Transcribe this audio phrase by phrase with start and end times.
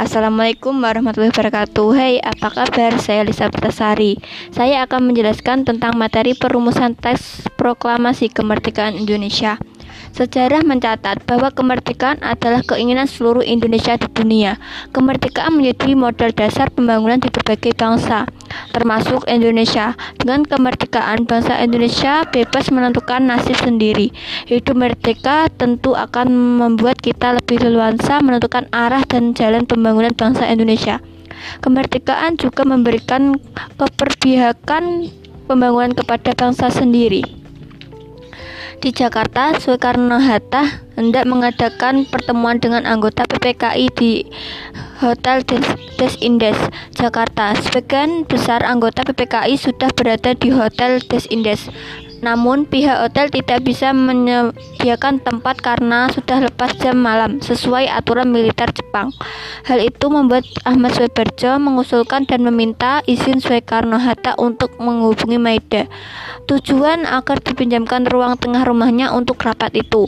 [0.00, 2.96] Assalamualaikum warahmatullahi wabarakatuh Hai, apa kabar?
[2.96, 4.16] Saya Lisa Pertasari
[4.48, 9.60] Saya akan menjelaskan tentang materi perumusan teks proklamasi kemerdekaan Indonesia
[10.16, 14.58] Sejarah mencatat bahwa kemerdekaan adalah keinginan seluruh Indonesia di dunia.
[14.90, 18.26] Kemerdekaan menjadi modal dasar pembangunan di berbagai bangsa,
[18.70, 19.94] termasuk Indonesia.
[20.18, 24.10] Dengan kemerdekaan, bangsa Indonesia bebas menentukan nasib sendiri.
[24.46, 31.00] Hidup merdeka tentu akan membuat kita lebih leluasa menentukan arah dan jalan pembangunan bangsa Indonesia.
[31.64, 33.38] Kemerdekaan juga memberikan
[33.80, 35.08] keperpihakan
[35.48, 37.24] pembangunan kepada bangsa sendiri.
[38.80, 44.28] Di Jakarta, Soekarno-Hatta hendak mengadakan pertemuan dengan anggota PPKI di
[45.00, 45.64] Hotel Des,
[45.96, 46.60] Des Indes,
[46.92, 47.56] Jakarta.
[47.56, 51.72] Sebagian besar anggota PPKI sudah berada di Hotel Des Indes.
[52.20, 58.68] Namun pihak hotel tidak bisa menyediakan tempat karena sudah lepas jam malam sesuai aturan militer
[58.76, 59.08] Jepang.
[59.64, 65.88] Hal itu membuat Ahmad Suebarjo mengusulkan dan meminta izin Soekarno-Hatta untuk menghubungi Maida.
[66.44, 70.04] Tujuan agar dipinjamkan ruang tengah rumahnya untuk rapat itu.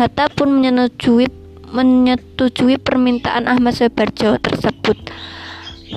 [0.00, 1.28] Soekarno-Hatta pun menyetujui
[1.76, 4.96] menyetujui permintaan Ahmad Suebarjo tersebut.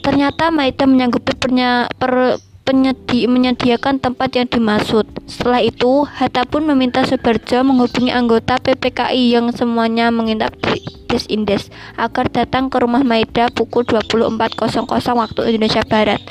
[0.00, 5.04] Ternyata Maida menyanggupi pernya, per, penyedi menyediakan tempat yang dimaksud.
[5.28, 11.68] Setelah itu, Hatta pun meminta Subarjo menghubungi anggota PPKI yang semuanya menginap di Desindes
[12.00, 14.80] agar datang ke rumah Maida pukul 24.00
[15.12, 16.24] waktu Indonesia Barat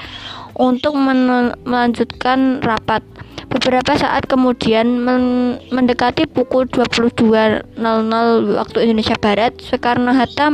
[0.58, 3.06] untuk melanjutkan rapat.
[3.50, 7.74] Beberapa saat kemudian men mendekati pukul 22.00
[8.56, 10.54] waktu Indonesia Barat, Soekarno Hatta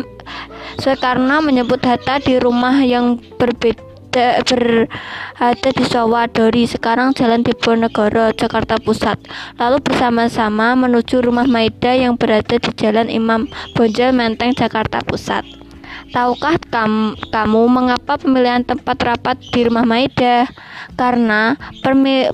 [0.80, 3.84] Soekarno menyebut Hatta di rumah yang berbeda
[4.16, 9.28] berada di Sawadori, sekarang Jalan Diponegoro, Jakarta Pusat.
[9.60, 15.65] Lalu bersama-sama menuju rumah Maida yang berada di Jalan Imam Bonjol Menteng, Jakarta Pusat.
[16.16, 20.48] Tahukah kam kamu mengapa pemilihan tempat rapat di rumah Maida?
[20.96, 21.60] Karena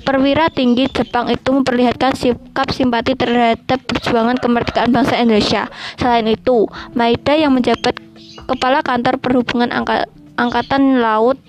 [0.05, 5.65] perwira tinggi Jepang itu memperlihatkan sikap simpati terhadap perjuangan kemerdekaan bangsa Indonesia.
[5.97, 7.97] Selain itu, Maida yang menjabat
[8.45, 10.05] kepala kantor perhubungan angka
[10.37, 11.41] Angkatan Laut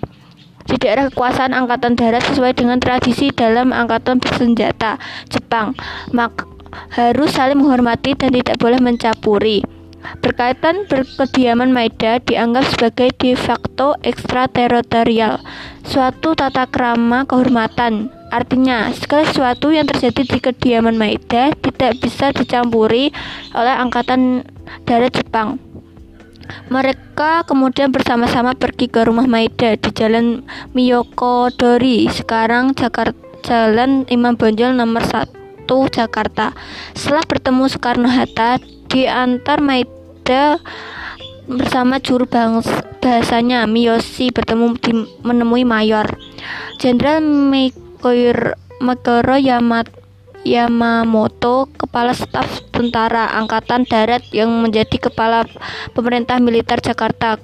[0.65, 4.97] di daerah kekuasaan angkatan darat sesuai dengan tradisi dalam angkatan bersenjata
[5.29, 5.77] Jepang
[6.17, 6.49] mak
[6.97, 9.82] harus saling menghormati dan tidak boleh mencampuri.
[10.23, 15.39] Berkaitan berkediaman Maida dianggap sebagai de facto ekstrateritorial,
[15.87, 18.11] suatu tata krama kehormatan.
[18.33, 23.15] Artinya, segala sesuatu yang terjadi di kediaman Maida tidak bisa dicampuri
[23.55, 24.43] oleh angkatan
[24.89, 25.61] darat Jepang.
[26.69, 30.43] Mereka kemudian bersama-sama pergi ke rumah Maida di Jalan
[30.75, 35.27] Miyokodori, sekarang Jakarta Jalan Imam Bonjol nomor 1
[35.91, 36.55] Jakarta.
[36.95, 40.61] Setelah bertemu Soekarno-Hatta, diantar Maida
[41.49, 42.29] bersama juru
[43.01, 44.93] bahasanya Miyoshi bertemu di,
[45.25, 46.07] menemui Mayor.
[46.77, 47.25] Jenderal
[48.85, 50.03] Megoro Yamato
[50.43, 55.47] Yamamoto, kepala staf tentara angkatan darat yang menjadi kepala
[55.95, 57.39] pemerintah militer Jakarta,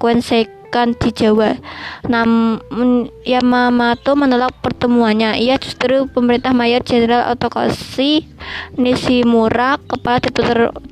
[0.69, 1.57] Kuensekan di Jawa.
[2.05, 5.41] Namun Yamamoto menolak pertemuannya.
[5.41, 8.29] Ia justru pemerintah mayor Jenderal Otokoshi
[8.77, 10.21] Nishimura, kepala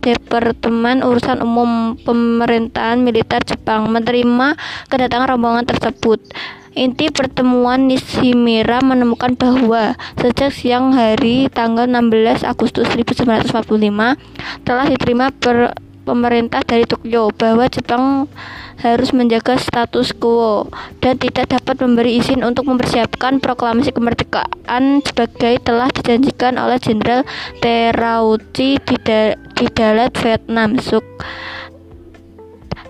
[0.02, 4.58] Departemen Urusan Umum Pemerintahan Militer Jepang, menerima
[4.90, 6.26] kedatangan rombongan tersebut.
[6.74, 14.18] Inti pertemuan Nishimura menemukan bahwa sejak siang hari tanggal 16 Agustus 1945
[14.66, 18.31] telah diterima per pemerintah dari Tokyo bahwa Jepang
[18.79, 20.72] harus menjaga status quo
[21.03, 27.28] dan tidak dapat memberi izin untuk mempersiapkan proklamasi kemerdekaan sebagai telah dijanjikan oleh Jenderal
[27.59, 30.79] Terauchi di, da di Dalat Vietnam.
[30.79, 31.03] Suk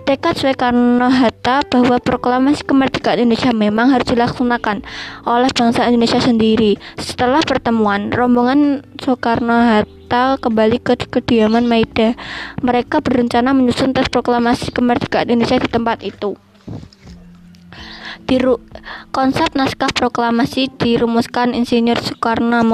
[0.08, 4.80] Tekad Soekarno-Hatta bahwa proklamasi kemerdekaan Indonesia memang harus dilaksanakan
[5.28, 6.80] oleh bangsa Indonesia sendiri.
[6.96, 8.88] Setelah pertemuan, rombongan
[10.08, 12.16] Soekarno-Hatta kembali ke kediaman Maida.
[12.64, 16.32] Mereka berencana menyusun tes proklamasi kemerdekaan Indonesia di tempat itu.
[18.24, 18.56] Diru
[19.12, 22.64] konsep naskah proklamasi dirumuskan Insinyur Soekarno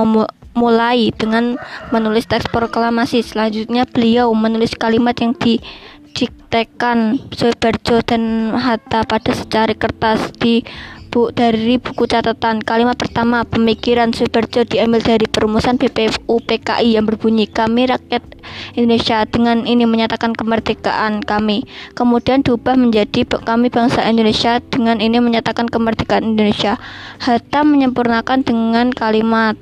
[0.55, 1.59] mulai dengan
[1.91, 3.27] menulis teks proklamasi.
[3.27, 5.59] Selanjutnya beliau menulis kalimat yang di
[6.15, 10.63] didiktekan Soebarjo dan Hatta pada secari kertas di
[11.15, 12.59] bu, dari buku catatan.
[12.59, 18.27] Kalimat pertama pemikiran Soebarjo diambil dari perumusan BPU PKI yang berbunyi kami rakyat
[18.75, 21.63] Indonesia dengan ini menyatakan kemerdekaan kami.
[21.95, 26.83] Kemudian diubah menjadi kami bangsa Indonesia dengan ini menyatakan kemerdekaan Indonesia.
[27.23, 29.55] Hatta menyempurnakan dengan kalimat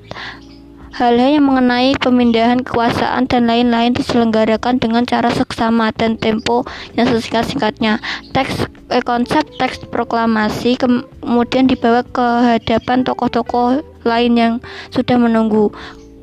[0.93, 7.97] Hal-hal yang mengenai pemindahan kekuasaan dan lain-lain diselenggarakan dengan cara seksama dan tempo yang sesingkat-singkatnya.
[8.37, 14.55] Teks eh, konsep teks proklamasi kemudian dibawa ke hadapan tokoh-tokoh lain yang
[14.93, 15.73] sudah menunggu.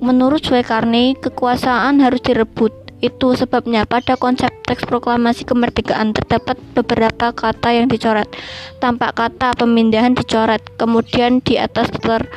[0.06, 2.70] Menurut Suekarni, kekuasaan harus direbut.
[3.02, 8.30] Itu sebabnya pada konsep teks proklamasi kemerdekaan terdapat beberapa kata yang dicoret.
[8.78, 12.30] Tampak kata pemindahan dicoret, kemudian di atas ter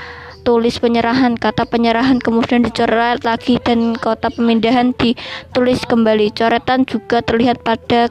[0.43, 6.35] tulis penyerahan kata penyerahan kemudian dicoret lagi dan kota pemindahan ditulis kembali.
[6.35, 8.11] Coretan juga terlihat pada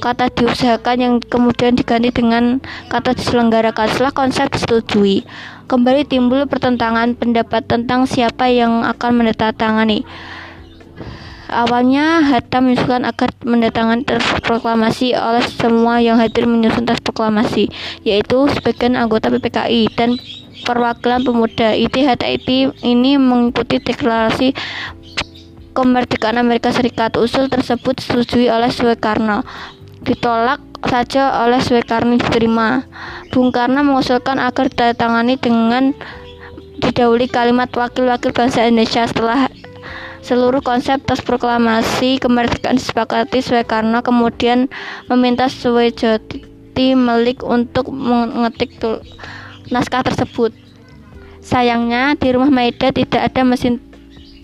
[0.00, 3.86] kata diusahakan yang kemudian diganti dengan kata diselenggarakan.
[3.92, 5.28] Setelah konsep disetujui
[5.68, 10.08] kembali timbul pertentangan pendapat tentang siapa yang akan menandatangani
[11.48, 17.72] Awalnya Hatta menyusulkan agar mendatangkan tes proklamasi oleh semua yang hadir menyusun tes proklamasi,
[18.04, 20.20] yaitu sebagian anggota PPKI dan
[20.66, 22.48] perwakilan pemuda ITHTIT
[22.82, 24.54] ini mengikuti deklarasi
[25.78, 27.14] kemerdekaan Amerika Serikat.
[27.14, 29.46] Usul tersebut disetujui oleh Soekarno.
[30.02, 32.82] Ditolak saja oleh Soekarno diterima.
[33.30, 35.94] Bung Karno mengusulkan agar ditandatangani dengan
[36.82, 39.50] didahului kalimat wakil-wakil bangsa Indonesia setelah
[40.22, 44.70] seluruh konsep tes proklamasi kemerdekaan disepakati Soekarno kemudian
[45.06, 48.78] meminta Suwejoti Melik untuk mengetik
[49.68, 50.52] naskah tersebut.
[51.40, 53.80] Sayangnya di rumah Maida tidak ada mesin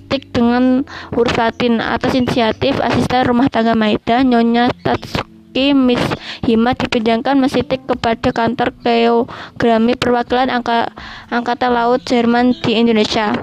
[0.08, 1.82] tik dengan huruf Latin.
[1.82, 6.02] Atas inisiatif asisten rumah tangga Maida, Nyonya Tatsuki Miss
[6.46, 10.92] Hima dipinjamkan mesin tik kepada kantor geografi perwakilan angka,
[11.32, 13.34] Angkatan Laut Jerman di Indonesia.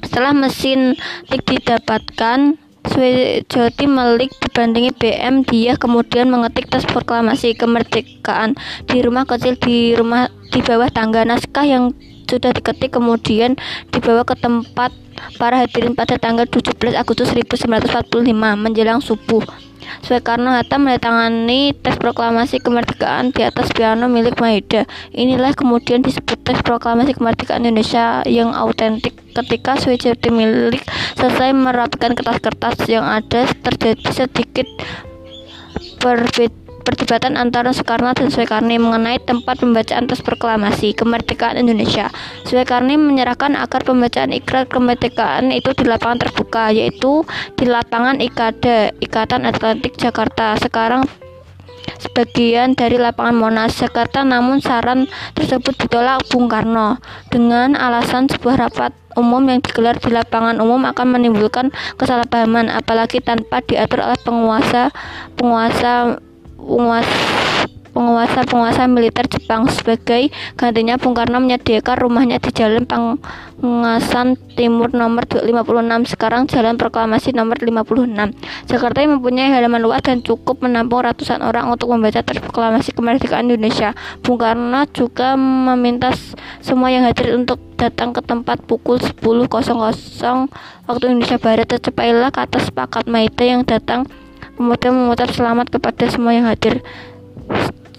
[0.00, 0.96] Setelah mesin
[1.28, 2.56] tik didapatkan,
[2.88, 8.56] Swejoti Melik dibandingi BM dia kemudian mengetik tes proklamasi kemerdekaan
[8.88, 11.92] di rumah kecil di rumah di bawah tangga naskah yang
[12.30, 13.58] sudah diketik kemudian
[13.90, 14.94] dibawa ke tempat
[15.36, 19.42] para hadirin pada tanggal 17 Agustus 1945 menjelang subuh.
[20.06, 24.86] Soekarno Hatta menandatangani teks proklamasi kemerdekaan di atas piano milik Maeda.
[25.14, 29.18] Inilah kemudian disebut teks proklamasi kemerdekaan Indonesia yang autentik.
[29.30, 30.82] Ketika Soekarno milik
[31.14, 34.66] selesai merapikan kertas-kertas yang ada, terjadi sedikit
[36.00, 42.08] perbedaan perdebatan antara Soekarno dan Soekarni mengenai tempat pembacaan tes proklamasi kemerdekaan Indonesia.
[42.48, 47.22] Soekarni menyerahkan agar pembacaan ikrar kemerdekaan itu di lapangan terbuka, yaitu
[47.54, 50.56] di lapangan IKADA, Ikatan Atlantik Jakarta.
[50.58, 51.04] Sekarang
[52.00, 58.92] sebagian dari lapangan Monas Jakarta namun saran tersebut ditolak Bung Karno dengan alasan sebuah rapat
[59.18, 64.94] umum yang digelar di lapangan umum akan menimbulkan kesalahpahaman apalagi tanpa diatur oleh penguasa
[65.34, 66.22] penguasa
[67.90, 76.14] penguasa-penguasa militer Jepang sebagai gantinya Bung Karno menyediakan rumahnya di Jalan Pangasan Timur nomor 56
[76.14, 81.68] sekarang Jalan Proklamasi nomor 56 Jakarta yang mempunyai halaman luas dan cukup menampung ratusan orang
[81.68, 83.92] untuk membaca proklamasi kemerdekaan Indonesia.
[84.22, 86.14] Bung Karno juga meminta
[86.62, 89.48] semua yang hadir untuk datang ke tempat pukul 10.00
[90.84, 94.04] waktu Indonesia Barat tercapailah kata sepakat Maida yang datang
[94.60, 96.84] kemudian mengucap selamat kepada semua yang hadir.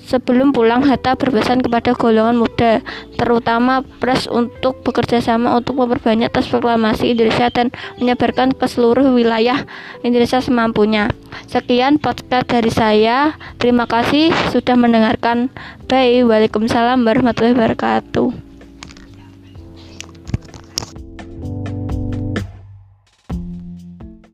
[0.05, 2.83] Sebelum pulang, Hatta berpesan kepada golongan muda,
[3.15, 9.63] terutama pres untuk bekerja sama untuk memperbanyak tes proklamasi Indonesia dan menyebarkan ke seluruh wilayah
[10.03, 11.07] Indonesia semampunya.
[11.47, 13.39] Sekian podcast dari saya.
[13.55, 15.47] Terima kasih sudah mendengarkan.
[15.87, 16.27] Bye.
[16.27, 18.50] Waalaikumsalam warahmatullahi wabarakatuh.